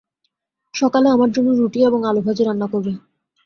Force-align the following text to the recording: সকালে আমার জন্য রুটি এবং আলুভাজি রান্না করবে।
সকালে 0.73 1.07
আমার 1.09 1.29
জন্য 1.31 1.49
রুটি 1.59 1.79
এবং 1.83 1.99
আলুভাজি 2.09 2.43
রান্না 2.43 2.67
করবে। 2.67 2.91